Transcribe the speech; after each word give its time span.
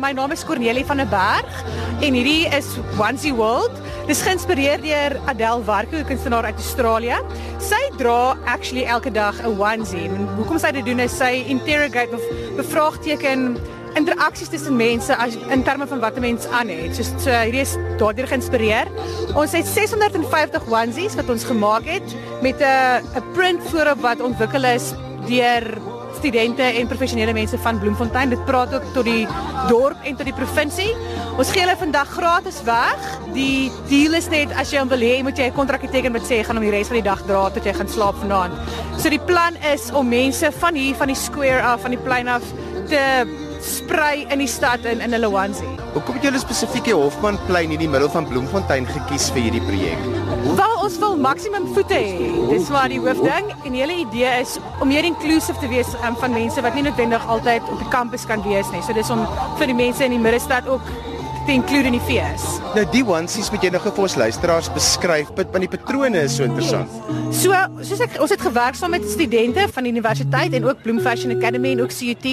My 0.00 0.14
naam 0.16 0.32
is 0.32 0.42
Cornelie 0.44 0.86
van 0.88 0.96
der 0.96 1.06
Berg 1.06 1.58
en 2.00 2.14
hierdie 2.16 2.46
is 2.56 2.64
Onesie 2.96 3.34
World. 3.36 3.76
Dis 4.08 4.22
geïnspireer 4.24 4.80
deur 4.80 5.18
Adele 5.28 5.60
Warko, 5.68 5.98
'n 6.00 6.08
kunstenaar 6.08 6.48
uit 6.48 6.56
Australië. 6.56 7.18
Sy 7.60 7.80
dra 7.98 8.32
actually 8.46 8.86
elke 8.88 9.12
dag 9.12 9.36
'n 9.42 9.60
onesie. 9.60 10.08
En 10.08 10.28
hoekom 10.36 10.58
sy 10.58 10.72
dit 10.72 10.84
doen 10.84 10.98
is 10.98 11.16
sy 11.16 11.44
interrogate 11.46 12.14
of 12.14 12.24
bevraagteken 12.56 13.58
interaksies 13.94 14.48
tussen 14.48 14.76
mense 14.76 15.16
as 15.16 15.36
in 15.36 15.62
terme 15.62 15.86
van 15.86 16.00
wat 16.00 16.16
'n 16.16 16.20
mens 16.20 16.46
aan 16.46 16.68
het. 16.68 16.96
So, 16.96 17.02
so 17.18 17.30
hierdie 17.30 17.60
is 17.60 17.76
daardeur 17.98 18.26
geïnspireer. 18.26 18.88
Ons 19.34 19.52
het 19.52 19.66
650 19.66 20.62
onesies 20.72 21.14
wat 21.14 21.28
ons 21.28 21.44
gemaak 21.44 21.84
het 21.84 22.16
met 22.40 22.56
'n 22.60 23.04
'n 23.16 23.32
print 23.34 23.60
voorop 23.68 24.00
wat 24.00 24.20
ontwikkel 24.20 24.64
is 24.64 24.94
deur 25.28 25.91
studente 26.22 26.62
en 26.62 26.86
professionele 26.86 27.34
mense 27.34 27.58
van 27.58 27.78
Bloemfontein. 27.82 28.30
Dit 28.30 28.44
praat 28.46 28.74
ook 28.74 28.84
tot 28.94 29.06
die 29.08 29.26
dorp 29.68 30.06
en 30.06 30.16
tot 30.16 30.28
die 30.28 30.36
provinsie. 30.36 30.92
Ons 31.40 31.50
gee 31.50 31.64
hulle 31.64 31.74
vandag 31.80 32.10
gratis 32.14 32.60
weg. 32.68 33.08
Die 33.34 33.70
deal 33.90 34.14
is 34.18 34.28
net 34.30 34.52
as 34.60 34.70
jy 34.70 34.82
hom 34.82 34.92
wil 34.92 35.02
hê, 35.02 35.22
moet 35.26 35.38
jy 35.38 35.50
'n 35.50 35.56
kontrak 35.58 35.82
teken 35.90 36.12
wat 36.12 36.28
sê 36.28 36.44
gaan 36.44 36.56
hom 36.56 36.64
die 36.64 36.74
res 36.74 36.88
van 36.88 37.00
die 37.00 37.08
dag 37.10 37.22
dra 37.26 37.50
tot 37.50 37.64
jy 37.64 37.74
gaan 37.74 37.88
slaap 37.88 38.16
vanaand. 38.22 38.54
So 38.98 39.08
die 39.08 39.18
plan 39.18 39.56
is 39.74 39.90
om 39.90 40.08
mense 40.08 40.52
van 40.52 40.74
hier 40.74 40.94
van 40.94 41.08
die 41.08 41.16
square 41.16 41.62
af, 41.62 41.80
van 41.80 41.90
die 41.90 42.04
plein 42.04 42.28
af 42.28 42.42
te 42.88 43.26
sprei 43.62 44.26
in 44.30 44.42
die 44.42 44.50
stad 44.50 44.84
in 44.88 45.00
in 45.00 45.14
hulle 45.14 45.30
onesie. 45.30 45.68
Hoekom 45.94 46.18
het 46.18 46.26
julle 46.26 46.40
spesifiek 46.42 46.84
die 46.88 46.94
Hofmanplein 46.96 47.72
in 47.74 47.80
die 47.82 47.88
middel 47.88 48.10
van 48.10 48.26
Bloemfontein 48.28 48.86
gekies 48.90 49.28
vir 49.34 49.46
hierdie 49.46 49.62
projek? 49.66 50.06
Wel 50.58 50.74
ons 50.82 50.98
wil 50.98 51.16
maksimum 51.16 51.68
voete 51.74 51.94
hê. 51.94 52.30
Dis 52.50 52.70
waar 52.74 52.90
die 52.90 53.00
hoofding 53.02 53.52
en 53.62 53.70
die 53.70 53.82
hele 53.84 54.00
idee 54.02 54.32
is 54.40 54.56
om 54.80 54.90
meer 54.90 55.06
inklusief 55.06 55.60
te 55.62 55.70
wees 55.70 55.94
um, 56.02 56.18
van 56.18 56.34
mense 56.34 56.64
wat 56.64 56.74
nie 56.74 56.86
noodwendig 56.88 57.26
altyd 57.30 57.70
op 57.70 57.78
die 57.82 57.90
kampus 57.94 58.26
kan 58.26 58.42
wees 58.46 58.70
nie. 58.74 58.82
So 58.82 58.96
dis 58.96 59.10
om 59.14 59.22
vir 59.60 59.70
die 59.70 59.78
mense 59.78 60.04
in 60.04 60.16
die 60.16 60.22
middestad 60.22 60.68
ook 60.68 60.82
te 61.46 61.52
include 61.52 61.90
in 61.90 61.96
die 61.96 62.04
fees. 62.06 62.44
Nou 62.76 62.84
die 62.92 63.02
onesies 63.06 63.50
moet 63.52 63.64
jy 63.66 63.70
nog 63.74 63.84
vir 63.88 64.04
ons 64.04 64.16
luisteraars 64.16 64.70
beskryf, 64.74 65.30
want 65.36 65.60
die 65.64 65.70
patrone 65.70 66.22
is 66.22 66.36
so 66.36 66.46
interessant. 66.46 66.88
So, 67.32 67.56
soos 67.82 68.02
ek 68.04 68.18
ons 68.22 68.32
het 68.34 68.42
gewerk 68.44 68.76
saam 68.78 68.94
met 68.94 69.06
studente 69.08 69.66
van 69.74 69.86
die 69.86 69.92
universiteit 69.92 70.54
en 70.56 70.68
ook 70.68 70.82
Bloom 70.84 71.00
Fashion 71.04 71.34
Academy 71.36 71.72
en 71.72 71.82
ook 71.84 71.94
CUT 71.96 72.26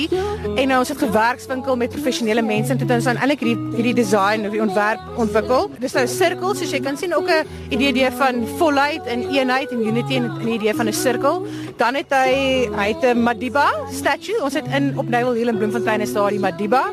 en 0.56 0.68
nou 0.72 0.80
ons 0.80 0.92
het 0.94 1.02
gewerkswinkel 1.02 1.80
met 1.80 1.94
professionele 1.94 2.44
mense 2.46 2.74
en 2.74 2.82
dit 2.82 2.94
ons 2.96 3.10
aan 3.12 3.20
eintlik 3.20 3.44
hierdie 3.46 3.78
hierdie 3.78 3.96
design 4.02 4.46
of 4.48 4.56
die 4.56 4.64
ontwerp 4.64 5.20
ontwikkel. 5.20 5.70
Dis 5.80 5.96
nou 5.98 6.04
'n 6.04 6.12
sirkel, 6.12 6.56
soos 6.56 6.72
jy 6.72 6.82
kan 6.82 6.98
sien, 6.98 7.16
ook 7.16 7.30
'n 7.30 7.46
idee 7.70 8.12
van 8.12 8.46
volheid 8.58 9.06
en 9.06 9.30
eenheid 9.30 9.72
en 9.72 9.88
unity 9.88 10.16
en 10.16 10.32
'n 10.44 10.48
idee 10.48 10.74
van 10.74 10.88
'n 10.88 10.94
sirkel. 10.94 11.46
Dan 11.78 11.96
het 11.96 12.10
hy 12.10 12.70
hy 12.76 12.88
het 12.94 13.04
'n 13.16 13.24
Madiba 13.24 13.68
statue. 13.92 14.44
Ons 14.44 14.54
het 14.54 14.68
in 14.68 14.98
op 14.98 15.10
Nywil 15.10 15.34
Hill 15.34 15.48
in 15.48 15.58
Bloemfontein 15.58 16.02
is 16.02 16.14
daar 16.14 16.30
die 16.30 16.40
Madiba. 16.40 16.84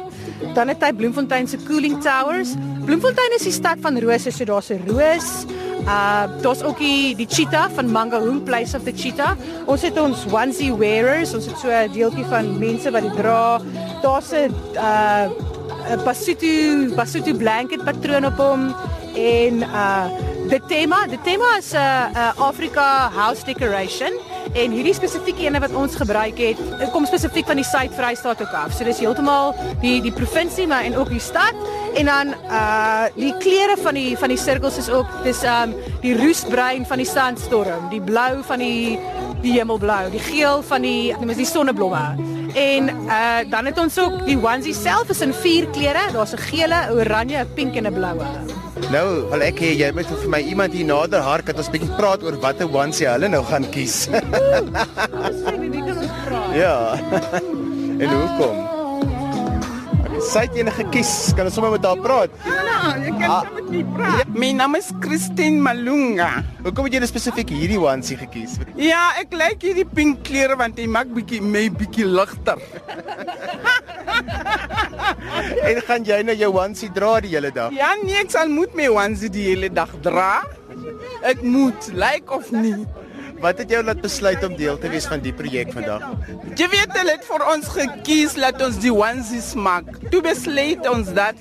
Dan 0.54 0.68
het 0.68 0.82
hy 0.84 0.92
Bloemfontein 0.92 1.48
se 1.48 1.58
cooling 1.66 2.02
towers. 2.02 2.54
Bloemfontein 2.84 3.36
is 3.36 3.46
die 3.48 3.52
stad 3.52 3.80
van 3.80 3.98
rose, 3.98 4.30
so 4.30 4.44
daar's 4.44 4.70
'n 4.70 4.82
roos. 4.86 5.46
Uh 5.86 6.24
daar's 6.42 6.62
ook 6.62 6.78
die, 6.78 7.14
die 7.16 7.26
cheetah 7.28 7.70
van 7.74 7.90
Mangaroon 7.90 8.42
Place 8.42 8.76
of 8.76 8.82
the 8.84 8.92
Cheetah. 8.92 9.36
Ons 9.66 9.82
het 9.82 9.98
ons 10.00 10.26
onesie 10.32 10.72
wearers, 10.74 11.34
ons 11.34 11.46
het 11.46 11.58
so 11.58 11.68
'n 11.68 11.92
deeltjie 11.92 12.24
van 12.24 12.58
mense 12.58 12.90
wat 12.90 13.02
dit 13.02 13.16
dra. 13.16 13.60
Daar's 14.02 14.32
'n 14.32 14.54
uh 14.74 15.28
'n 15.92 16.02
Basutu 16.04 16.94
Basutu 16.94 17.34
blanket 17.34 17.84
patroon 17.84 18.26
op 18.26 18.36
hom 18.36 18.74
en 19.14 19.62
uh 19.62 20.06
die 20.48 20.62
tema, 20.66 21.06
die 21.06 21.20
tema 21.22 21.56
is 21.58 21.72
'n 21.72 21.76
uh, 21.76 22.10
uh, 22.14 22.32
Afrika 22.38 23.10
house 23.10 23.44
decoration. 23.44 24.12
En 24.56 24.72
hierdie 24.72 24.94
spesifieke 24.96 25.44
ene 25.44 25.60
wat 25.60 25.74
ons 25.76 25.98
gebruik 26.00 26.38
het, 26.40 26.60
dit 26.80 26.92
kom 26.94 27.04
spesifiek 27.04 27.44
van 27.48 27.58
die 27.60 27.66
Suid-Vrystaat 27.68 28.40
ook 28.40 28.54
af. 28.56 28.72
So 28.72 28.88
dis 28.88 29.02
heeltemal 29.04 29.52
die 29.82 29.98
die 30.04 30.12
provinsie 30.16 30.64
maar 30.70 30.86
en 30.88 30.96
ook 30.96 31.12
die 31.12 31.20
stad. 31.20 31.52
En 31.96 32.08
dan 32.08 32.32
uh 32.48 33.04
die 33.18 33.34
kleure 33.42 33.76
van 33.82 34.00
die 34.00 34.16
van 34.16 34.32
die 34.32 34.40
sirkels 34.40 34.80
is 34.80 34.88
ook 34.88 35.12
dis 35.28 35.42
um 35.44 35.76
die 36.00 36.16
roesbruin 36.16 36.88
van 36.88 37.04
die 37.04 37.08
sandstorm, 37.08 37.90
die 37.92 38.00
blou 38.00 38.40
van 38.48 38.64
die 38.64 38.98
die 39.44 39.58
hemelblou, 39.58 40.08
die 40.10 40.24
geel 40.24 40.62
van 40.64 40.82
die 40.88 41.12
noem 41.20 41.36
is 41.36 41.42
die 41.44 41.50
sonneblomme. 41.52 42.32
En 42.56 42.88
uh 42.88 43.44
dan 43.52 43.68
het 43.68 43.78
ons 43.78 43.98
ook 44.00 44.22
die 44.24 44.40
onesie 44.40 44.74
self 44.74 45.12
is 45.12 45.20
in 45.20 45.36
vier 45.44 45.68
kleure. 45.76 46.12
Daar's 46.16 46.32
'n 46.32 46.46
gele, 46.48 46.80
oranje, 46.96 47.44
'n 47.44 47.52
pink 47.54 47.76
en 47.76 47.86
'n 47.86 47.92
bloue. 47.92 48.55
Nou, 48.76 49.24
wil 49.32 49.40
ek 49.46 49.56
hê 49.64 49.70
jy 49.72 49.86
moet 49.96 50.10
vir 50.10 50.30
my 50.30 50.38
iemand 50.52 50.74
hier 50.76 50.84
nader 50.84 51.22
hark 51.24 51.48
dat 51.48 51.56
ons 51.62 51.70
bietjie 51.72 51.88
praat 51.96 52.20
oor 52.26 52.36
watter 52.42 52.68
onesie 52.68 53.08
hulle 53.08 53.30
nou 53.32 53.40
gaan 53.48 53.64
kies. 53.72 53.94
ja. 56.62 56.74
en 58.02 58.08
hoekom? 58.12 58.56
Sy 60.26 60.42
het 60.44 60.54
enige 60.60 60.84
gekies. 60.84 61.12
Kan 61.36 61.48
ons 61.48 61.56
sommer 61.56 61.72
met 61.72 61.84
haar 61.88 62.00
praat? 62.04 62.30
Ja, 62.44 62.92
jy 63.00 63.10
kan 63.16 63.28
ah, 63.32 63.48
met 63.56 63.66
my 63.72 63.82
praat. 63.96 64.20
Ja, 64.20 64.24
my 64.44 64.50
naam 64.60 64.72
is 64.78 64.88
Christine 65.00 65.58
Malunga. 65.64 66.30
Hoekom 66.64 66.84
het 66.88 66.98
jy 66.98 67.08
spesifiek 67.08 67.48
hierdie 67.56 67.80
onesie 67.80 68.18
gekies? 68.20 68.52
Ja, 68.80 69.04
ek 69.20 69.32
like 69.36 69.60
hierdie 69.64 69.88
pink 69.88 70.20
kleure 70.28 70.56
want 70.60 70.76
dit 70.76 70.88
maak 70.90 71.08
bietjie 71.16 71.40
my 71.40 71.64
bietjie 71.80 72.06
ligter. 72.08 72.60
en 75.70 75.80
gaan 75.88 76.06
jy 76.06 76.20
nou 76.26 76.36
jou 76.36 76.52
onesie 76.56 76.90
dra 76.94 77.16
die 77.24 77.34
hele 77.34 77.50
dag? 77.54 77.74
Ja, 77.76 77.94
nee, 78.02 78.16
ek 78.20 78.32
sal 78.34 78.52
moet 78.52 78.74
my 78.78 78.88
onesie 78.92 79.32
die 79.32 79.48
hele 79.50 79.70
dag 79.72 79.92
dra. 80.04 80.44
Ek 81.26 81.42
moet, 81.42 81.90
like 81.96 82.32
of 82.32 82.50
nie. 82.54 82.86
Wat 83.42 83.58
het 83.60 83.70
jou 83.70 83.82
laat 83.84 84.00
besluit 84.00 84.44
om 84.46 84.54
deel 84.56 84.78
te 84.80 84.88
wees 84.88 85.06
van 85.10 85.20
die 85.20 85.32
projek 85.36 85.72
vandag? 85.76 86.04
Jy 86.56 86.68
weet 86.72 86.94
hulle 86.96 87.16
het 87.18 87.26
vir 87.28 87.44
ons 87.52 87.68
gekies 87.74 88.36
laat 88.40 88.62
ons 88.64 88.78
die 88.80 88.92
onesies 88.92 89.52
maak. 89.58 89.90
Toe 90.12 90.22
besluit 90.24 90.88
ons 90.88 91.12
dat 91.16 91.40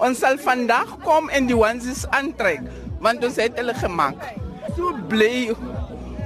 ons 0.00 0.20
sal 0.20 0.36
vandag 0.40 0.92
kom 1.04 1.28
en 1.32 1.48
die 1.48 1.56
onesies 1.56 2.06
aantrek 2.16 2.64
want 3.00 3.24
ons 3.24 3.38
het 3.40 3.56
hulle 3.56 3.74
gemaak. 3.80 4.20
So 4.76 4.92
bly 5.08 5.54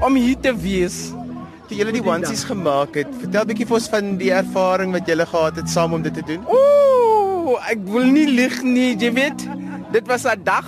om 0.02 0.18
hier 0.18 0.38
te 0.42 0.50
wees. 0.64 1.12
Toe 1.68 1.78
julle 1.78 1.94
die 1.94 2.02
onesies 2.04 2.42
gemaak 2.48 2.98
het, 2.98 3.10
vertel 3.22 3.44
'n 3.44 3.48
bietjie 3.50 3.66
vir 3.70 3.78
ons 3.78 3.88
van 3.94 4.16
die 4.20 4.32
ervaring 4.34 4.90
wat 4.92 5.06
julle 5.06 5.26
gehad 5.26 5.56
het 5.56 5.68
saam 5.70 5.94
om 5.94 6.02
dit 6.02 6.14
te 6.14 6.24
doen. 6.26 6.42
Ooh, 6.50 6.93
ek 7.70 7.84
wil 7.92 8.08
nie 8.14 8.26
lieg 8.30 8.62
nie, 8.62 8.94
jy 8.96 9.12
weet. 9.12 9.46
Dit 9.92 10.06
was 10.10 10.24
'n 10.24 10.42
dag 10.44 10.66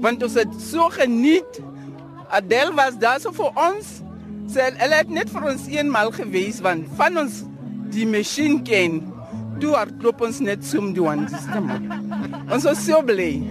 want 0.00 0.22
ons 0.22 0.34
het 0.34 0.48
so 0.56 0.88
geniet 0.88 1.60
Adel 2.30 2.74
was 2.74 2.98
daar 2.98 3.20
so 3.20 3.32
vir 3.34 3.50
ons. 3.58 3.88
Sy 4.50 4.66
hulle 4.78 4.98
het 5.02 5.10
net 5.10 5.30
vir 5.30 5.46
ons 5.50 5.66
eenmal 5.70 6.12
gewees 6.14 6.60
want 6.62 6.86
van 6.98 7.18
ons 7.24 7.42
die 7.94 8.06
masjien 8.06 8.60
ken. 8.66 9.00
Toe 9.60 9.74
hardloop 9.74 10.22
ons 10.28 10.38
net 10.40 10.62
so 10.64 10.78
om 10.78 10.92
die 10.94 11.02
wansies. 11.02 11.48
Ons 12.50 12.68
was 12.68 12.84
so 12.86 13.02
bly. 13.02 13.42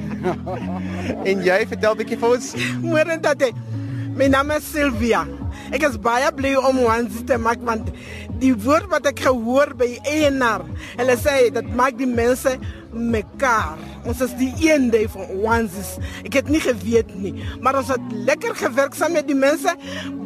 en 1.29 1.44
jy 1.44 1.59
vertel 1.68 1.94
'n 1.94 2.00
bietjie 2.00 2.19
vir 2.24 2.38
ons. 2.38 2.47
Môre 2.84 3.19
tate. 3.19 3.52
My 4.16 4.28
naam 4.28 4.52
is 4.56 4.63
Sylvia. 4.72 5.28
Ek 5.69 5.84
is 5.85 6.00
baie 6.02 6.31
bly 6.35 6.56
om 6.57 6.81
wansies 6.85 7.25
te 7.30 7.38
maak 7.38 7.62
want 7.68 7.91
die 8.40 8.53
woord 8.56 8.88
wat 8.91 9.07
ek 9.09 9.25
gehoor 9.25 9.74
by 9.78 9.97
eienaar, 10.07 10.63
hulle 10.96 11.16
sê 11.19 11.50
dit 11.53 11.74
maak 11.75 11.97
die 12.00 12.07
mense 12.09 12.56
mekaar. 12.90 13.78
Ons 14.08 14.22
is 14.25 14.31
die 14.40 14.50
een 14.63 14.88
ding 14.94 15.09
van 15.13 15.28
onesies. 15.35 15.91
Ek 16.25 16.40
het 16.40 16.50
nie 16.50 16.62
geweet 16.63 17.12
nie, 17.19 17.34
maar 17.62 17.78
ons 17.81 17.91
het 17.94 18.16
lekker 18.29 18.56
gewerk 18.58 18.96
saam 18.97 19.13
met 19.18 19.28
die 19.29 19.38
mense. 19.38 19.75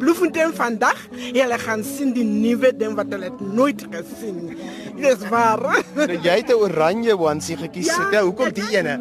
Bloemfontein 0.00 0.54
vandag, 0.56 1.00
julle 1.34 1.58
gaan 1.60 1.84
sien 1.84 2.14
die 2.16 2.24
nuwe 2.24 2.72
ding 2.78 2.96
wat 2.96 3.12
hulle 3.12 3.32
nooit 3.42 3.84
gesien 3.92 4.40
nie. 4.46 4.70
Dis 5.02 5.26
waar. 5.28 5.60
Nou 5.98 6.08
jy 6.14 6.38
het 6.40 6.50
'n 6.50 6.60
oranje 6.64 7.18
onesie 7.18 7.56
gekies. 7.56 7.86
Ja, 7.86 8.08
ja, 8.12 8.22
hoekom 8.22 8.52
die 8.52 8.68
ene? 8.76 9.00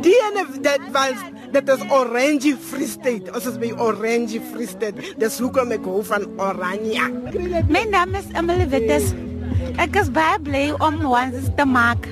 Die 0.00 0.14
ene 0.28 0.46
dit 0.60 0.84
was 0.92 1.18
dit 1.52 1.68
is 1.74 1.82
Orange 1.90 2.54
Free 2.70 2.86
State. 2.86 3.32
Ons 3.34 3.48
is 3.50 3.58
by 3.60 3.72
Orange 3.78 4.40
Free 4.52 4.68
State. 4.70 5.14
Dis 5.20 5.38
hoekom 5.42 5.74
ek 5.74 5.86
hou 5.88 6.02
van 6.06 6.26
oranje. 6.40 7.10
My 7.70 7.84
naam 7.90 8.14
is 8.18 8.30
Emily 8.38 8.68
Wittes. 8.70 9.12
Ek 9.80 9.98
is 10.00 10.10
baie 10.14 10.38
bly 10.44 10.64
om 10.78 11.02
onesies 11.04 11.50
te 11.58 11.66
maak 11.68 12.08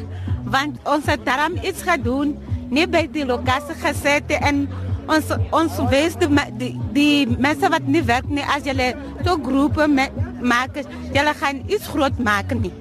want 0.49 0.78
ons 0.88 1.09
het 1.10 1.25
daarom 1.26 1.59
iets 1.60 1.82
gedoen 1.85 2.35
nie 2.73 2.87
by 2.88 3.05
die 3.12 3.25
lokasie 3.29 3.76
gesit 3.82 4.32
en 4.38 4.67
ons 5.08 5.31
ons 5.56 5.79
wees 5.93 6.17
die, 6.20 6.29
die, 6.61 6.73
die 6.96 7.37
mense 7.41 7.69
wat 7.73 7.84
nie 7.88 8.02
werk 8.08 8.29
nie 8.32 8.44
as 8.56 8.67
julle 8.69 8.91
so 9.25 9.37
groepe 9.44 9.88
maak 9.88 10.81
julle 11.14 11.34
gaan 11.41 11.62
iets 11.69 11.88
groot 11.93 12.20
maak 12.20 12.52
nie 12.56 12.73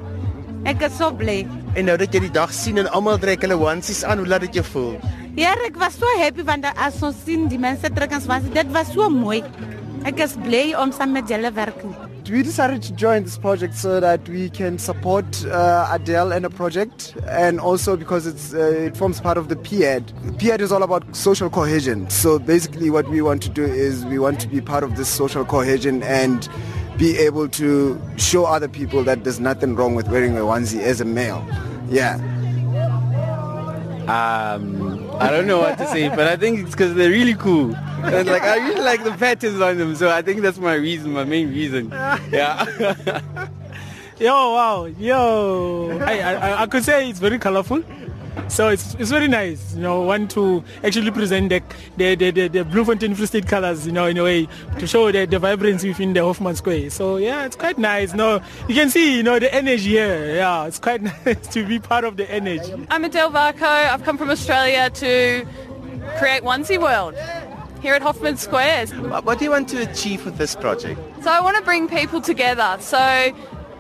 ek 0.68 0.84
is 0.90 0.98
so 1.00 1.12
bly 1.16 1.42
en 1.76 1.88
nou 1.88 1.98
dat 2.00 2.14
jy 2.14 2.26
die 2.28 2.36
dag 2.40 2.54
sien 2.56 2.80
en 2.82 2.92
almal 2.92 3.20
trek 3.22 3.44
hulle 3.46 3.60
onesies 3.60 4.04
aan 4.08 4.24
hoe 4.24 4.30
laat 4.32 4.48
dit 4.48 4.60
jou 4.60 4.68
voel 4.74 4.96
ja 5.38 5.54
was 5.76 5.94
so 5.94 6.08
happy 6.18 6.42
want 6.42 6.66
as 6.76 7.02
ons 7.04 7.16
sien 7.26 7.48
die 7.48 7.60
mense 7.62 7.90
trek 7.96 8.14
ons 8.18 8.28
onesies 8.28 8.54
dit 8.54 8.70
was 8.74 8.88
so 8.94 9.10
mooi 9.10 9.44
ek 10.12 10.20
is 10.26 10.36
bly 10.46 10.74
om 10.84 10.92
saam 10.92 11.14
met 11.14 11.30
we 12.30 12.44
decided 12.44 12.82
to 12.84 12.94
join 12.94 13.24
this 13.24 13.38
project 13.38 13.74
so 13.74 14.00
that 14.00 14.28
we 14.28 14.50
can 14.50 14.78
support 14.78 15.46
uh, 15.46 15.90
Adele 15.94 16.34
and 16.34 16.44
the 16.44 16.50
project 16.50 17.16
and 17.28 17.60
also 17.60 17.96
because 17.96 18.28
it's, 18.28 18.54
uh, 18.54 18.88
it 18.88 18.98
forms 18.98 19.22
part 19.22 19.38
of 19.38 19.48
the 19.48 19.56
PED. 19.56 20.12
PED 20.38 20.60
is 20.60 20.72
all 20.74 20.84
about 20.84 21.16
social 21.16 21.50
cohesion. 21.50 22.10
So 22.10 22.38
basically 22.38 22.90
what 22.90 23.08
we 23.10 23.22
want 23.22 23.42
to 23.44 23.50
do 23.50 23.64
is 23.64 24.04
we 24.06 24.20
want 24.20 24.42
to 24.42 24.48
be 24.48 24.60
part 24.60 24.84
of 24.84 24.98
this 24.98 25.08
social 25.08 25.46
cohesion 25.46 26.04
and 26.04 26.50
be 26.98 27.18
able 27.18 27.48
to 27.50 27.98
show 28.18 28.44
other 28.44 28.68
people 28.68 29.06
that 29.06 29.24
there's 29.24 29.40
nothing 29.40 29.76
wrong 29.76 29.96
with 29.96 30.10
wearing 30.10 30.36
a 30.38 30.42
onesie 30.42 30.82
as 30.82 31.00
a 31.00 31.06
male. 31.06 31.46
Yeah. 31.90 32.20
Um, 34.08 35.10
I 35.20 35.30
don't 35.32 35.48
know 35.48 35.60
what 35.60 35.78
to 35.80 35.88
say, 35.88 36.08
but 36.10 36.28
I 36.28 36.38
think 36.38 36.60
it's 36.60 36.72
because 36.72 36.94
they're 36.96 37.10
really 37.10 37.36
cool. 37.36 37.76
And 37.76 38.28
like 38.28 38.44
I 38.44 38.56
really 38.58 38.82
like 38.82 39.04
the 39.04 39.12
patterns 39.12 39.60
on 39.60 39.78
them, 39.78 39.96
so 39.96 40.10
I 40.10 40.22
think 40.22 40.42
that's 40.42 40.58
my 40.60 40.76
reason, 40.76 41.12
my 41.12 41.24
main 41.26 41.50
reason. 41.50 41.90
Yeah. 42.32 42.66
Yo, 44.20 44.34
wow, 44.34 44.86
yo. 44.86 46.00
I, 46.02 46.20
I, 46.22 46.62
I 46.64 46.66
could 46.68 46.84
say 46.84 47.08
it's 47.10 47.20
very 47.20 47.38
colorful. 47.38 47.84
So 48.50 48.70
it's, 48.70 48.96
it's 48.96 49.12
very 49.12 49.28
nice, 49.28 49.76
you 49.76 49.82
know, 49.82 50.02
want 50.02 50.32
to 50.32 50.64
actually 50.84 51.12
present 51.12 51.50
the, 51.50 51.62
the, 51.98 52.16
the, 52.16 52.32
the, 52.32 52.48
the 52.48 52.66
Bloemfontein 52.66 53.14
Free 53.14 53.26
State 53.26 53.48
colors, 53.48 53.86
you 53.86 53.92
know, 53.92 54.08
in 54.08 54.18
a 54.18 54.24
way 54.24 54.48
to 54.80 54.88
show 54.88 55.12
the, 55.12 55.26
the 55.26 55.38
vibrancy 55.38 55.90
within 55.90 56.14
the 56.14 56.24
Hoffman 56.24 56.56
Square. 56.56 56.90
So 56.92 57.18
yeah, 57.18 57.46
it's 57.46 57.56
quite 57.56 57.78
nice. 57.78 58.14
No, 58.14 58.42
you 58.68 58.76
can 58.76 58.90
see, 58.90 59.18
you 59.18 59.24
know, 59.24 59.38
the 59.38 59.54
energy 59.54 59.90
here. 59.90 60.36
Yeah, 60.36 60.66
it's 60.66 60.80
quite 60.80 61.02
nice 61.26 61.48
to 61.50 61.68
be 61.68 61.80
part 61.80 62.04
of 62.04 62.18
the 62.18 62.30
energy. 62.32 62.74
I'm 62.90 63.04
Adele 63.04 63.32
Varco. 63.32 63.64
I've 63.64 64.04
come 64.04 64.18
from 64.18 64.30
Australia 64.30 64.90
to 64.90 65.46
create 66.18 66.44
Onesie 66.44 66.82
World 66.82 67.16
here 67.82 67.94
at 67.94 68.02
Hoffman 68.02 68.38
Square. 68.38 68.88
What 68.88 69.40
do 69.40 69.46
you 69.46 69.52
want 69.52 69.70
to 69.70 69.90
achieve 69.90 70.26
with 70.26 70.38
this 70.38 70.56
project? 70.56 71.00
So 71.22 71.30
I 71.30 71.42
want 71.42 71.58
to 71.58 71.64
bring 71.64 71.88
people 71.88 72.22
together. 72.22 72.78
So, 72.80 72.98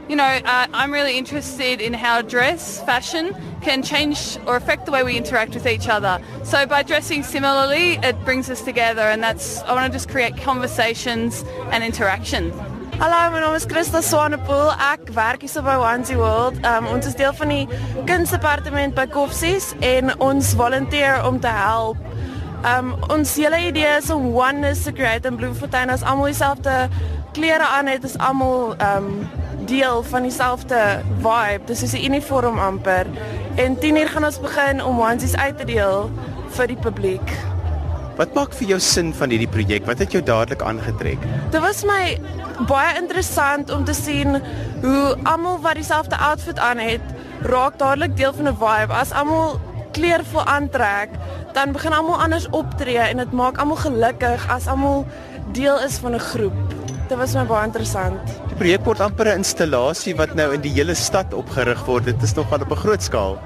you 0.09 0.15
know, 0.15 0.23
uh, 0.23 0.67
I'm 0.73 0.93
really 0.93 1.17
interested 1.17 1.81
in 1.81 1.93
how 1.93 2.21
dress, 2.21 2.81
fashion 2.83 3.35
can 3.61 3.83
change 3.83 4.37
or 4.45 4.55
affect 4.55 4.85
the 4.85 4.91
way 4.91 5.03
we 5.03 5.17
interact 5.17 5.53
with 5.53 5.67
each 5.67 5.89
other. 5.89 6.21
So 6.43 6.65
by 6.65 6.83
dressing 6.83 7.23
similarly, 7.23 7.99
it 8.03 8.15
brings 8.23 8.49
us 8.49 8.61
together 8.61 9.01
and 9.01 9.21
that's, 9.21 9.61
I 9.63 9.73
want 9.73 9.91
to 9.91 9.91
just 9.91 10.09
create 10.09 10.37
conversations 10.37 11.43
and 11.71 11.83
interaction. 11.83 12.51
Hallo, 12.99 13.29
my 13.29 13.41
naam 13.41 13.55
is 13.55 13.65
Christa 13.65 14.01
Swanepoel. 14.01 14.73
Ek 14.79 15.11
werk 15.13 15.41
hier 15.41 15.49
so 15.49 15.61
by 15.61 15.75
Onesie 15.75 16.17
World. 16.17 16.57
Um, 16.65 16.87
ons 16.87 17.05
is 17.05 17.13
deel 17.13 17.33
van 17.33 17.51
die 17.53 17.67
kunsdepartement 18.09 18.95
by 18.95 19.05
Koffsies 19.05 19.75
en 19.85 20.15
ons 20.17 20.55
volunteer 20.57 21.19
om 21.27 21.37
te 21.39 21.51
help. 21.51 21.99
Um, 22.65 22.95
ons 23.13 23.35
hele 23.37 23.59
idee 23.67 23.91
is 23.99 24.09
om 24.09 24.31
oneness 24.33 24.87
te 24.87 24.95
create 24.97 25.29
in 25.29 25.37
Bloemfontein 25.37 25.93
as 25.93 26.01
almal 26.01 26.31
dieselfde 26.31 26.87
klere 27.37 27.67
aan 27.69 27.91
het, 27.91 28.07
is 28.07 28.17
almal 28.17 28.73
um, 28.81 29.11
deel 29.67 30.03
van 30.03 30.25
dieselfde 30.25 30.79
vibe. 31.21 31.65
Dis 31.65 31.79
soos 31.79 31.93
'n 31.93 32.05
uniform 32.05 32.59
amper. 32.59 33.05
En 33.55 33.77
10uur 33.79 34.07
gaan 34.07 34.25
ons 34.25 34.39
begin 34.39 34.83
om 34.83 34.99
onesies 34.99 35.35
uit 35.35 35.57
te 35.57 35.65
deel 35.65 36.09
vir 36.49 36.67
die 36.67 36.77
publiek. 36.77 37.31
Wat 38.17 38.33
maak 38.33 38.53
vir 38.53 38.67
jou 38.67 38.79
sin 38.79 39.13
van 39.13 39.29
hierdie 39.29 39.47
projek? 39.47 39.85
Wat 39.85 39.99
het 40.01 40.11
jou 40.11 40.23
dadelik 40.23 40.61
aangetrek? 40.61 41.21
Dit 41.51 41.61
was 41.61 41.83
my 41.85 42.17
baie 42.67 42.95
interessant 42.97 43.69
om 43.69 43.83
te 43.85 43.93
sien 43.93 44.41
hoe 44.81 45.17
almal 45.23 45.59
wat 45.61 45.77
dieselfde 45.77 46.17
outfit 46.17 46.59
aan 46.59 46.77
het, 46.81 47.01
raak 47.41 47.77
dadelik 47.77 48.17
deel 48.17 48.33
van 48.33 48.47
'n 48.47 48.57
vibe. 48.57 48.93
As 48.93 49.11
almal 49.11 49.59
kleurvol 49.91 50.43
aantrek, 50.43 51.09
dan 51.53 51.71
begin 51.71 51.93
almal 51.93 52.21
anders 52.21 52.49
optree 52.49 52.97
en 52.97 53.17
dit 53.17 53.31
maak 53.31 53.57
almal 53.57 53.75
gelukkig 53.75 54.49
as 54.49 54.67
almal 54.67 55.05
deel 55.51 55.79
is 55.79 55.97
van 55.97 56.13
'n 56.13 56.19
groep. 56.19 56.57
Dit 57.07 57.17
was 57.17 57.33
my 57.33 57.45
baie 57.45 57.65
interessant. 57.65 58.46
Projek 58.57 58.87
word 58.89 59.01
amper 59.05 59.27
'n 59.29 59.43
installasie 59.43 60.15
wat 60.17 60.31
nou 60.33 60.47
in 60.55 60.61
die 60.63 60.71
hele 60.73 60.95
stad 60.97 61.33
opgerig 61.33 61.77
word. 61.85 62.05
Dit 62.05 62.23
is 62.25 62.33
nogal 62.33 62.63
op 62.65 62.71
'n 62.71 62.81
groot 62.81 63.03
skaal. 63.03 63.37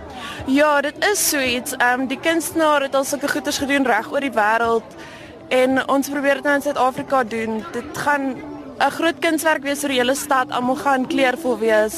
Ja, 0.48 0.82
dit 0.82 0.96
is 1.12 1.30
so 1.30 1.40
iets. 1.40 1.74
Ehm 1.76 2.02
um, 2.02 2.08
die 2.08 2.20
kunstenaar 2.20 2.82
het 2.82 2.96
al 2.96 3.04
sulke 3.04 3.28
goeders 3.28 3.58
gedoen 3.58 3.86
reg 3.86 4.12
oor 4.12 4.22
die 4.22 4.32
wêreld 4.32 4.88
en 5.50 5.90
ons 5.90 6.10
probeer 6.10 6.36
dit 6.36 6.44
nou 6.44 6.56
in 6.56 6.62
Suid-Afrika 6.62 7.24
doen. 7.24 7.66
Dit 7.74 7.98
gaan 7.98 8.36
'n 8.80 8.92
groot 8.92 9.20
kunswerk 9.20 9.64
wees 9.64 9.84
oor 9.84 9.90
die 9.90 10.00
hele 10.00 10.16
stad. 10.16 10.52
Almal 10.52 10.76
gaan 10.76 11.08
kleurvol 11.08 11.60
wees. 11.60 11.98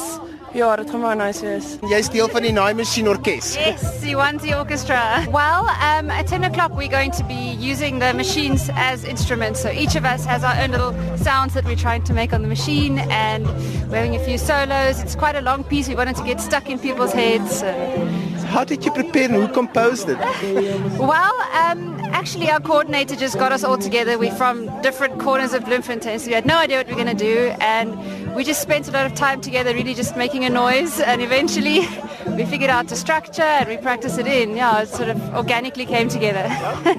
Ja, 0.53 0.75
dit 0.75 0.89
gaan 0.89 1.01
baie 1.01 1.15
nice 1.17 1.41
wees. 1.41 1.77
Jy's 1.89 2.09
deel 2.13 2.27
van 2.29 2.43
die 2.45 2.51
Naai 2.53 2.75
Masjien 2.77 3.07
Orkees. 3.09 3.55
Yes, 3.57 4.03
you 4.05 4.17
want 4.17 4.43
the 4.43 4.53
Orchestra. 4.53 5.25
Well, 5.31 5.65
um, 5.81 6.11
at 6.11 6.27
10 6.27 6.43
o'clock 6.43 6.75
we're 6.77 6.91
going 6.91 7.09
to 7.11 7.23
be 7.23 7.57
using 7.57 7.97
the 7.99 8.13
machines 8.13 8.69
as 8.75 9.03
instruments. 9.03 9.63
So 9.63 9.71
each 9.71 9.95
of 9.95 10.05
us 10.05 10.25
has 10.25 10.43
our 10.43 10.53
own 10.61 10.69
little 10.69 10.93
sounds 11.17 11.55
that 11.55 11.65
we're 11.65 11.75
trying 11.75 12.03
to 12.03 12.13
make 12.13 12.33
on 12.33 12.43
the 12.43 12.47
machine 12.47 12.99
and 13.09 13.47
we're 13.89 13.97
having 13.97 14.15
a 14.15 14.23
few 14.23 14.37
solos. 14.37 15.01
It's 15.01 15.15
quite 15.15 15.35
a 15.35 15.41
long 15.41 15.63
piece. 15.63 15.87
We 15.89 15.95
wanted 15.95 16.17
to 16.17 16.23
get 16.23 16.39
stuck 16.39 16.69
in 16.69 16.77
people's 16.77 17.13
heads. 17.13 17.63
And... 17.63 18.45
How 18.45 18.63
did 18.63 18.85
you 18.85 18.91
prepare 18.91 19.23
and 19.23 19.33
who 19.33 19.47
composed 19.47 20.07
it? 20.07 20.19
well, 20.99 21.33
um, 21.53 21.97
actually 22.13 22.51
our 22.51 22.59
coordinator 22.59 23.15
just 23.15 23.39
got 23.39 23.51
us 23.51 23.63
all 23.63 23.79
together. 23.79 24.19
We're 24.19 24.35
from 24.35 24.69
different 24.83 25.19
corners 25.19 25.53
of 25.53 25.65
Bloemfontein, 25.65 26.19
so 26.19 26.27
we 26.27 26.33
had 26.33 26.45
no 26.45 26.57
idea 26.57 26.77
what 26.77 26.85
we 26.85 26.93
were 26.93 27.03
going 27.03 27.17
to 27.17 27.23
do. 27.23 27.55
And 27.59 27.97
we 28.35 28.43
just 28.43 28.61
spent 28.61 28.87
a 28.87 28.91
lot 28.91 29.05
of 29.05 29.13
time 29.13 29.41
together 29.41 29.73
really 29.73 29.93
just 29.93 30.15
making 30.15 30.43
a 30.45 30.49
noise. 30.49 30.99
And 30.99 31.21
eventually 31.21 31.87
we 32.37 32.45
figured 32.45 32.69
out 32.69 32.87
the 32.87 32.95
structure 32.95 33.41
and 33.41 33.69
we 33.69 33.77
practiced 33.77 34.17
it 34.17 34.27
in. 34.27 34.55
Yeah, 34.55 34.81
it 34.81 34.89
sort 34.89 35.09
of 35.09 35.35
organically 35.35 35.85
came 35.85 36.09
together. 36.09 36.47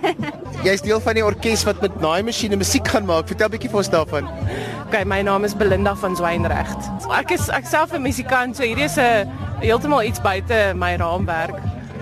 Jy's 0.65 0.81
deel 0.81 1.01
van 1.01 1.19
die 1.19 1.25
orkes 1.25 1.65
wat 1.69 1.83
met 1.85 1.97
naai 2.01 2.23
masjiene 2.25 2.57
musiek 2.57 2.87
gaan 2.89 3.05
maak. 3.05 3.29
Vertel 3.29 3.51
'n 3.51 3.53
bietjie 3.57 3.71
vir 3.71 3.81
ons 3.83 3.91
daarvan. 3.93 4.29
Okay, 4.87 5.05
my 5.05 5.21
naam 5.23 5.45
is 5.45 5.55
Belinda 5.55 5.95
van 5.97 6.17
Zwijnrecht. 6.17 6.89
Ek 7.11 7.35
is 7.37 7.49
ek 7.49 7.67
self 7.67 7.93
'n 7.93 8.03
musikant, 8.03 8.57
so 8.57 8.63
hierdie 8.63 8.89
is 8.89 8.97
'n 8.97 9.29
heeltemal 9.61 10.03
iets 10.03 10.21
buite 10.21 10.73
my 10.75 10.97
raamwerk. 10.97 11.61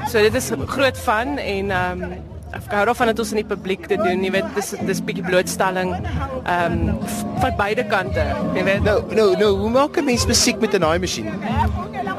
So 0.09 0.19
dit 0.19 0.35
is 0.35 0.53
groot 0.67 0.99
van 0.99 1.39
en 1.39 1.71
ehm 1.71 2.03
um, 2.03 2.32
ek 2.53 2.73
hou 2.77 2.85
daarvan 2.91 3.11
dat 3.13 3.21
ons 3.23 3.33
in 3.33 3.41
die 3.41 3.49
publiek 3.49 3.87
dit 3.89 4.01
doen. 4.01 4.25
Jy 4.25 4.31
weet, 4.35 4.49
dis 4.57 4.73
dis 4.89 5.03
bietjie 5.05 5.25
blootstelling 5.27 5.95
ehm 5.97 6.79
um, 6.79 6.99
van 7.43 7.57
beide 7.59 7.85
kante. 7.91 8.25
Jy 8.57 8.65
weet. 8.69 8.83
Nou, 8.87 8.99
nou, 9.17 9.29
nou, 9.41 9.53
hoe 9.65 9.71
maak 9.71 9.97
'n 9.99 10.05
mens 10.05 10.27
musiek 10.27 10.61
met 10.61 10.75
'n 10.75 10.81
naai 10.81 10.99
masjien? 10.99 11.29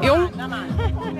Jong. 0.02 0.30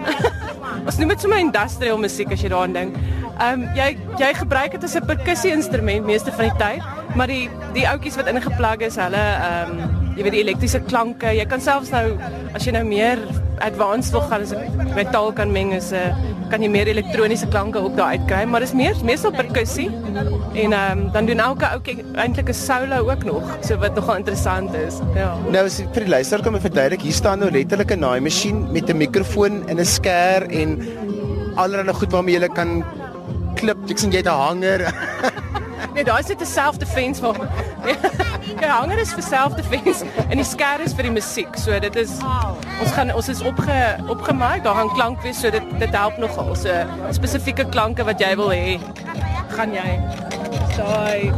Ons 0.87 0.99
noem 0.99 1.09
dit 1.09 1.21
sommer 1.21 1.39
industrial 1.39 1.99
musiek 1.99 2.33
as 2.33 2.43
jy 2.43 2.49
daaraan 2.49 2.73
dink. 2.73 2.97
Ehm 3.39 3.63
um, 3.63 3.69
jy 3.75 3.97
jy 4.19 4.35
gebruik 4.35 4.73
dit 4.73 4.85
as 4.85 4.97
'n 4.97 5.07
perkussie 5.07 5.53
instrument 5.53 6.07
meeste 6.07 6.33
van 6.33 6.51
die 6.51 6.59
tyd, 6.59 6.83
maar 7.15 7.27
die 7.27 7.49
die 7.73 7.87
ouetjies 7.89 8.17
wat 8.17 8.27
ingeplug 8.27 8.81
is, 8.81 8.97
hulle 8.97 9.25
ehm 9.39 9.71
um, 9.71 10.13
jy 10.17 10.23
weet 10.23 10.33
die 10.33 10.45
elektriese 10.45 10.81
klanke. 10.81 11.33
Jy 11.35 11.47
kan 11.47 11.61
selfs 11.61 11.91
nou 11.91 12.19
as 12.55 12.65
jy 12.65 12.73
nou 12.73 12.85
meer 12.85 13.19
advanced 13.59 14.13
wil 14.13 14.23
gaan 14.29 14.43
as 14.43 14.53
'n 14.53 14.95
metaal 14.95 15.33
kan 15.33 15.53
meng 15.53 15.73
is 15.73 15.93
'n 15.93 15.97
uh, 15.97 16.34
kan 16.55 16.63
jy 16.63 16.71
meer 16.71 16.87
elektroniese 16.87 17.49
klanke 17.51 17.81
ook 17.83 17.97
daar 17.99 18.15
uitkry, 18.15 18.45
maar 18.47 18.63
dis 18.63 18.75
meer 18.79 18.99
meestal 19.07 19.33
perkussie. 19.35 19.89
En 19.91 20.75
ehm 20.77 21.01
um, 21.01 21.01
dan 21.15 21.27
doen 21.27 21.41
elke 21.43 21.67
ouetjie 21.67 22.05
eintlik 22.15 22.53
'n 22.53 22.55
solo 22.55 22.99
ook 23.11 23.25
nog, 23.27 23.57
so 23.67 23.79
wat 23.83 23.95
nogal 23.99 24.21
interessant 24.23 24.75
is. 24.75 25.01
Ja. 25.15 25.35
Nou 25.51 25.65
as 25.67 25.81
vir 25.81 26.07
die 26.07 26.13
luisteraar 26.15 26.45
kan 26.45 26.55
ek 26.55 26.67
verduidelik, 26.69 27.03
hier 27.03 27.19
staan 27.19 27.39
nou 27.43 27.51
letterlik 27.51 27.91
'n 27.91 27.99
naai 27.99 28.21
masjien 28.21 28.71
met 28.71 28.89
'n 28.89 28.97
mikrofoon 28.97 29.67
en 29.69 29.81
'n 29.81 29.85
skêr 29.97 30.47
en 30.61 30.79
allerlei 31.57 31.95
goed 31.95 32.13
waarmee 32.13 32.39
jy 32.39 32.49
kan 32.49 32.85
klip, 33.55 33.91
ek 33.91 33.99
sien 33.99 34.13
jy 34.13 34.23
het 34.23 34.31
'n 34.31 34.39
hanger. 34.47 34.81
nee, 35.93 36.05
daai 36.05 36.21
is 36.21 36.29
net 36.29 36.41
'n 36.41 36.47
self-defense 36.47 37.21
vir. 37.21 37.37
Ja, 38.61 38.81
hanger 38.81 38.99
is 38.99 39.13
vir 39.13 39.23
self-defense 39.23 40.05
en 40.29 40.37
die 40.37 40.45
skêr 40.45 40.81
is 40.85 40.93
vir 40.95 41.09
die 41.09 41.15
musiek. 41.15 41.57
So 41.57 41.79
dit 41.81 41.97
is 41.97 42.13
ons 42.81 42.93
gaan 42.93 43.13
ons 43.15 43.29
is 43.29 43.43
opge 43.43 43.79
opgemaak, 44.09 44.65
daar 44.65 44.75
gaan 44.75 44.93
klank 44.95 45.23
wees, 45.23 45.41
so 45.41 45.51
dit 45.51 45.65
dit 45.81 45.97
help 45.97 46.19
nogal. 46.19 46.55
So 46.55 46.69
spesifieke 47.11 47.69
klanke 47.69 48.05
wat 48.05 48.21
jy 48.21 48.37
wil 48.37 48.53
hê, 48.53 48.79
gaan 49.57 49.73
jy 49.73 50.01
daai 50.77 51.33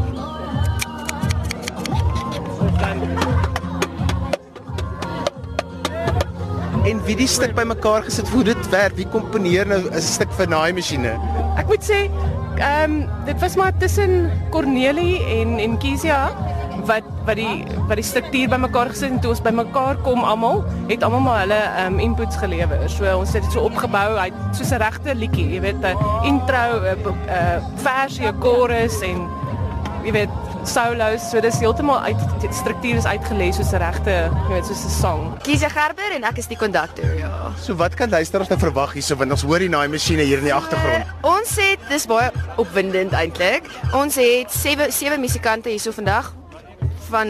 En 6.87 7.00
wie 7.03 7.17
die 7.19 7.26
stuk 7.26 7.50
bymekaar 7.57 8.05
gesit, 8.07 8.29
hoe 8.31 8.45
dit 8.47 8.69
werk, 8.71 8.95
wie 8.95 9.09
komponeer 9.11 9.67
nou 9.67 9.81
'n 9.91 10.00
stuk 10.00 10.31
vir 10.38 10.47
naai 10.47 10.73
masjiene? 10.73 11.19
Ek 11.59 11.67
moet 11.67 11.83
sê, 11.83 12.07
ehm 12.59 12.93
um, 12.93 13.25
dit 13.25 13.41
was 13.41 13.57
maar 13.57 13.73
tussen 13.77 14.31
Cornelie 14.51 15.25
en 15.41 15.59
en 15.59 15.79
Kisia 15.79 16.31
wat 16.87 17.05
wat 17.27 17.37
die 17.37 17.65
wat 17.89 17.99
die 17.99 18.07
struktuur 18.07 18.49
bymekaar 18.49 18.93
gesit 18.93 19.11
en 19.11 19.21
toe 19.21 19.33
ons 19.35 19.43
bymekaar 19.43 19.99
kom 20.07 20.23
almal, 20.25 20.63
het 20.91 21.03
almal 21.03 21.25
maar 21.25 21.41
hulle 21.45 21.59
ehm 21.59 21.95
um, 21.95 21.99
inputs 21.99 22.39
gelewer. 22.39 22.89
So 22.91 23.19
ons 23.19 23.33
het 23.35 23.43
dit 23.43 23.53
so 23.53 23.67
opgebou, 23.67 24.19
hy 24.19 24.31
soos 24.53 24.73
'n 24.73 24.83
regte 24.83 25.15
liedjie, 25.15 25.49
jy 25.55 25.61
weet, 25.61 25.83
'n 25.83 25.97
intro, 26.25 26.81
'n 26.87 27.63
versie, 27.83 28.29
'n 28.29 28.41
chorus 28.41 29.01
en 29.03 29.29
jy 30.05 30.13
weet 30.13 30.46
solos. 30.68 31.30
So 31.30 31.40
dis 31.40 31.58
heeltemal 31.62 32.00
uit 32.08 32.23
die 32.42 32.50
struktuur 32.52 33.00
is 33.00 33.06
uitgelê 33.08 33.50
soos 33.54 33.73
'n 33.73 33.80
regte, 33.82 34.14
jy 34.49 34.52
weet, 34.52 34.66
soos 34.66 34.85
'n 34.85 34.94
song. 35.00 35.23
Kiesie 35.42 35.70
Gerber 35.70 36.11
en 36.14 36.25
ek 36.25 36.38
is 36.38 36.46
die 36.46 36.56
kondukteur. 36.56 37.18
Ja. 37.18 37.52
So 37.61 37.75
wat 37.75 37.94
kan 37.94 38.11
luisteraars 38.11 38.49
nou 38.49 38.58
verwag 38.58 38.92
hierso 38.92 39.16
want 39.16 39.30
ons 39.30 39.42
hoor 39.42 39.58
die 39.58 39.68
naai 39.68 39.88
masjiene 39.88 40.23
hier 40.23 40.38
in 40.38 40.44
die 40.44 40.54
agtergrond. 40.54 41.04
Uh, 41.04 41.30
ons 41.37 41.56
het 41.56 41.80
dis 41.88 42.06
baie 42.06 42.30
opwindend 42.56 43.12
eintlik. 43.12 43.64
Ons 43.92 44.14
het 44.14 44.50
sewe 44.50 44.90
sewe 44.90 45.18
musikante 45.18 45.68
hierso 45.68 45.92
vandag 45.92 46.32
van 47.11 47.28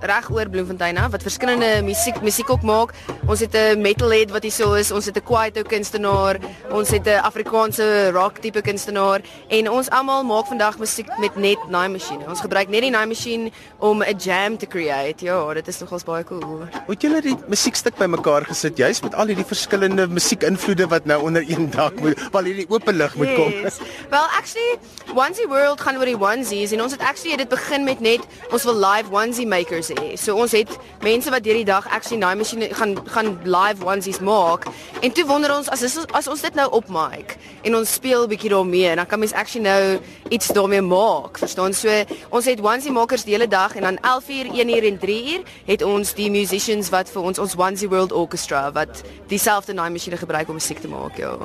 reg 0.00 0.30
oor 0.30 0.48
Bloemfontein 0.48 0.98
af 0.98 1.10
wat 1.10 1.22
verskillende 1.22 1.82
musiek 1.84 2.20
musiek 2.22 2.50
ook 2.50 2.62
maak. 2.62 2.94
Ons 3.26 3.40
het 3.40 3.54
'n 3.54 3.80
metalhead 3.80 4.30
wat 4.30 4.42
hier 4.42 4.52
so 4.52 4.72
is, 4.74 4.90
ons 4.90 5.06
het 5.06 5.16
'n 5.16 5.22
kwaito 5.22 5.62
kunstenaar, 5.62 6.38
ons 6.70 6.90
het 6.90 7.06
'n 7.06 7.20
Afrikaanse 7.22 8.10
rock 8.10 8.38
tipe 8.38 8.60
kunstenaar 8.60 9.20
en 9.48 9.70
ons 9.70 9.90
almal 9.90 10.24
maak 10.24 10.46
vandag 10.46 10.78
musiek 10.78 11.08
met 11.18 11.36
net 11.36 11.58
naai 11.68 11.88
masjiene. 11.88 12.28
Ons 12.28 12.40
gebruik 12.40 12.68
net 12.68 12.80
die 12.80 12.90
naai 12.90 13.06
masjien 13.06 13.52
om 13.78 14.02
'n 14.02 14.16
jam 14.18 14.56
te 14.56 14.66
create. 14.66 15.24
Ja, 15.24 15.54
dit 15.54 15.68
is 15.68 15.78
nogals 15.80 16.04
baie 16.04 16.24
cool. 16.24 16.62
Het 16.86 17.02
julle 17.02 17.20
die 17.20 17.36
musiekstuk 17.46 17.96
bymekaar 17.96 18.44
gesit 18.44 18.76
juis 18.76 19.00
met 19.00 19.14
al 19.14 19.26
hierdie 19.26 19.44
verskillende 19.44 20.06
musiekinvloede 20.06 20.86
wat 20.88 21.04
nou 21.04 21.22
onder 21.22 21.44
een 21.48 21.70
dak 21.70 22.00
moet, 22.00 22.18
wel 22.32 22.44
hierdie 22.44 22.66
oop 22.68 22.90
lig 22.90 23.14
moet 23.14 23.34
kom? 23.34 23.50
Yes. 23.50 23.78
Well, 24.10 24.28
actually, 24.38 24.78
Onesie 25.14 25.48
World 25.48 25.80
gaan 25.80 25.96
oor 25.96 26.04
die 26.04 26.18
onesies 26.18 26.72
en 26.72 26.82
ons 26.82 26.92
het 26.92 27.00
actually 27.00 27.36
dit 27.36 27.48
begin 27.48 27.84
met 27.84 28.00
net 28.00 28.20
ons 28.50 28.64
wil 28.64 28.74
live 28.74 29.10
onesie 29.10 29.46
makers 29.46 29.89
hê. 29.98 30.16
So 30.20 30.36
ons 30.36 30.52
het 30.56 30.70
mense 31.02 31.30
wat 31.30 31.44
deur 31.44 31.58
die 31.60 31.66
dag 31.68 31.88
actually 31.88 32.20
naai 32.20 32.36
masjiene 32.38 32.70
gaan 32.74 32.96
gaan 33.10 33.32
live 33.44 33.84
onesies 33.86 34.20
maak. 34.20 34.66
En 35.00 35.12
toe 35.12 35.24
wonder 35.26 35.54
ons 35.56 35.68
as 35.68 35.84
as 36.12 36.28
ons 36.28 36.40
dit 36.40 36.54
nou 36.54 36.68
op 36.70 36.88
mic 36.88 37.36
en 37.62 37.76
ons 37.76 37.92
speel 37.92 38.26
bietjie 38.30 38.50
daarmee, 38.50 38.94
dan 38.96 39.06
kan 39.06 39.18
mens 39.18 39.32
actually 39.32 39.64
nou 39.66 39.98
iets 40.28 40.52
daarmee 40.56 40.82
maak. 40.82 41.38
Verstaan? 41.38 41.74
So 41.74 41.88
ons 42.30 42.44
het 42.44 42.60
onesie 42.60 42.92
makers 42.92 43.24
die 43.24 43.34
hele 43.34 43.48
dag 43.48 43.76
en 43.76 43.82
dan 43.88 43.98
11uur, 43.98 44.52
1uur 44.54 44.88
en 44.92 44.98
3uur 44.98 45.42
het 45.66 45.82
ons 45.82 46.14
die 46.14 46.30
musicians 46.30 46.90
wat 46.90 47.10
vir 47.10 47.22
ons 47.22 47.38
ons 47.38 47.56
Onesie 47.56 47.88
World 47.88 48.12
Orchestra 48.12 48.70
wat 48.72 49.02
dieselfde 49.28 49.72
naai 49.76 49.90
masjiene 49.90 50.16
gebruik 50.20 50.48
om 50.48 50.58
musiek 50.60 50.80
te 50.80 50.88
maak, 50.88 51.18
ja. 51.18 51.36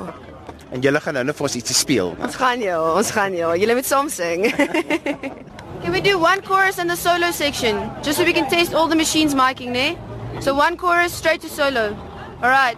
En 0.70 0.80
julle 0.80 1.00
gaan 1.00 1.14
nou 1.14 1.24
net 1.24 1.36
vir 1.38 1.46
ons 1.48 1.58
ietsie 1.60 1.76
speel. 1.78 2.14
Ons 2.20 2.38
gaan 2.40 2.60
ja, 2.60 2.80
ons 2.82 3.10
gaan 3.14 3.36
ja. 3.36 3.54
Julle 3.56 3.78
moet 3.78 3.86
saam 3.86 4.10
sing. 4.10 4.48
can 5.86 5.92
we 5.92 6.00
do 6.00 6.18
one 6.18 6.42
chorus 6.42 6.80
and 6.80 6.90
the 6.90 6.96
solo 6.96 7.30
section 7.30 7.76
just 8.02 8.18
so 8.18 8.24
we 8.24 8.32
can 8.32 8.50
test 8.50 8.74
all 8.74 8.88
the 8.88 8.96
machines 8.96 9.36
miking 9.36 9.72
there? 9.72 9.94
So 10.42 10.52
one 10.52 10.76
chorus 10.76 11.12
straight 11.12 11.40
to 11.42 11.48
solo. 11.48 11.94
All 12.42 12.50
right. 12.50 12.76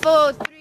Four, 0.00 0.32
three, 0.32 0.55